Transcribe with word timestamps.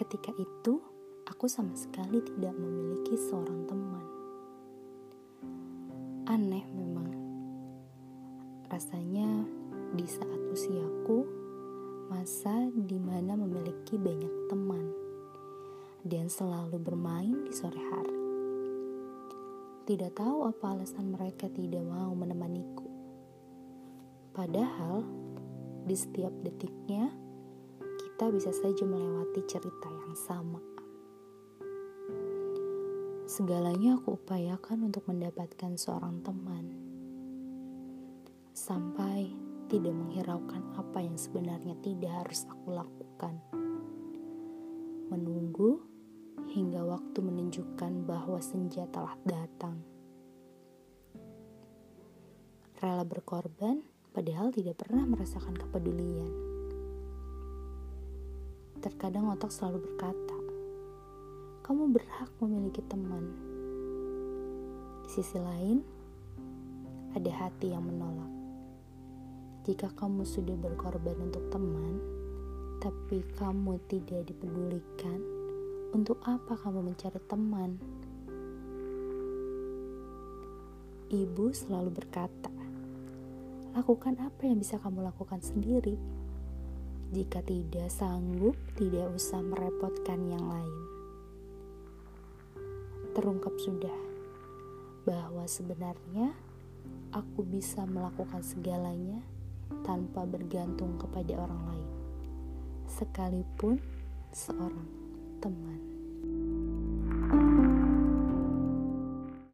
Ketika 0.00 0.32
itu, 0.40 0.80
aku 1.28 1.44
sama 1.44 1.76
sekali 1.76 2.24
tidak 2.24 2.56
memiliki 2.56 3.20
seorang 3.20 3.68
teman. 3.68 4.04
Aneh 6.24 6.64
memang. 6.72 7.12
Rasanya 8.72 9.44
di 9.92 10.08
saat 10.08 10.40
usiaku, 10.56 11.28
masa 12.08 12.72
di 12.72 12.96
mana 12.96 13.36
memiliki 13.36 14.00
banyak 14.00 14.48
teman 14.48 14.88
dan 16.08 16.32
selalu 16.32 16.80
bermain 16.80 17.36
di 17.44 17.52
sore 17.52 17.76
hari. 17.92 18.16
Tidak 19.84 20.16
tahu 20.16 20.48
apa 20.48 20.80
alasan 20.80 21.12
mereka 21.12 21.52
tidak 21.52 21.84
mau 21.84 22.16
menemaniku. 22.16 22.88
Padahal 24.32 25.04
di 25.84 25.92
setiap 25.92 26.32
detiknya 26.40 27.12
kita 28.20 28.36
bisa 28.36 28.52
saja 28.52 28.84
melewati 28.84 29.40
cerita 29.48 29.88
yang 29.88 30.12
sama. 30.12 30.60
Segalanya 33.24 33.96
aku 33.96 34.20
upayakan 34.20 34.92
untuk 34.92 35.08
mendapatkan 35.08 35.72
seorang 35.80 36.20
teman. 36.20 36.68
Sampai 38.52 39.32
tidak 39.72 39.96
menghiraukan 39.96 40.68
apa 40.76 41.00
yang 41.00 41.16
sebenarnya 41.16 41.72
tidak 41.80 42.12
harus 42.12 42.44
aku 42.44 42.76
lakukan. 42.76 43.40
Menunggu 45.08 45.80
hingga 46.52 46.84
waktu 46.84 47.24
menunjukkan 47.24 48.04
bahwa 48.04 48.36
senja 48.44 48.84
telah 48.92 49.16
datang. 49.24 49.80
Rela 52.84 53.08
berkorban 53.08 53.80
padahal 54.12 54.52
tidak 54.52 54.76
pernah 54.76 55.08
merasakan 55.08 55.56
kepedulian. 55.56 56.59
Terkadang 58.80 59.28
otak 59.28 59.52
selalu 59.52 59.84
berkata, 59.84 60.38
kamu 61.68 61.92
berhak 61.92 62.32
memiliki 62.40 62.80
teman. 62.88 63.28
Di 65.04 65.20
sisi 65.20 65.36
lain, 65.36 65.84
ada 67.12 67.28
hati 67.28 67.76
yang 67.76 67.84
menolak. 67.84 68.32
Jika 69.68 69.92
kamu 69.92 70.24
sudah 70.24 70.56
berkorban 70.56 71.12
untuk 71.20 71.44
teman, 71.52 72.00
tapi 72.80 73.20
kamu 73.36 73.76
tidak 73.84 74.24
dipedulikan, 74.24 75.20
untuk 75.92 76.16
apa 76.24 76.56
kamu 76.56 76.80
mencari 76.80 77.20
teman? 77.28 77.76
Ibu 81.12 81.52
selalu 81.52 82.00
berkata, 82.00 82.48
lakukan 83.76 84.16
apa 84.24 84.48
yang 84.48 84.56
bisa 84.56 84.80
kamu 84.80 85.04
lakukan 85.04 85.44
sendiri. 85.44 86.00
Jika 87.10 87.42
tidak 87.42 87.90
sanggup, 87.90 88.54
tidak 88.78 89.10
usah 89.10 89.42
merepotkan 89.42 90.30
yang 90.30 90.46
lain. 90.46 90.76
Terungkap 93.18 93.50
sudah 93.58 93.98
bahwa 95.02 95.42
sebenarnya 95.50 96.30
aku 97.10 97.42
bisa 97.42 97.82
melakukan 97.82 98.46
segalanya 98.46 99.18
tanpa 99.82 100.22
bergantung 100.22 101.02
kepada 101.02 101.34
orang 101.34 101.62
lain, 101.74 101.90
sekalipun 102.86 103.82
seorang 104.30 104.86
teman. 105.42 105.89